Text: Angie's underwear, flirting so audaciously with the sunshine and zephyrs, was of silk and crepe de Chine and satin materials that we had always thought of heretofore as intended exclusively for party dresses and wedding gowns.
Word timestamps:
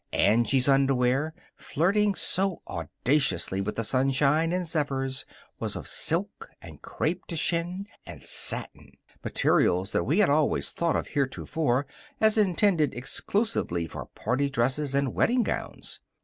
Angie's 0.13 0.67
underwear, 0.67 1.31
flirting 1.55 2.15
so 2.15 2.63
audaciously 2.67 3.61
with 3.61 3.75
the 3.75 3.83
sunshine 3.83 4.51
and 4.51 4.65
zephyrs, 4.65 5.27
was 5.59 5.75
of 5.75 5.87
silk 5.87 6.49
and 6.59 6.81
crepe 6.81 7.27
de 7.27 7.35
Chine 7.35 7.85
and 8.07 8.23
satin 8.23 8.93
materials 9.23 9.91
that 9.91 10.03
we 10.05 10.17
had 10.17 10.27
always 10.31 10.71
thought 10.71 10.95
of 10.95 11.09
heretofore 11.09 11.85
as 12.19 12.35
intended 12.35 12.95
exclusively 12.95 13.85
for 13.85 14.07
party 14.07 14.49
dresses 14.49 14.95
and 14.95 15.13
wedding 15.13 15.43
gowns. 15.43 15.99